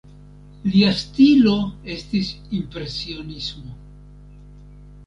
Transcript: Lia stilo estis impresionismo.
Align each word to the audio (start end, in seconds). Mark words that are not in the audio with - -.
Lia 0.69 0.93
stilo 1.01 1.53
estis 1.97 2.33
impresionismo. 2.61 3.79